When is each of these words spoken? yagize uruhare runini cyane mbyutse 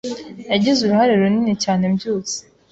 yagize 0.51 0.79
uruhare 0.81 1.13
runini 1.19 1.53
cyane 1.63 1.83
mbyutse 1.91 2.37